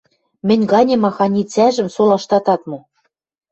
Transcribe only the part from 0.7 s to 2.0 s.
ганем аханицӓжӹм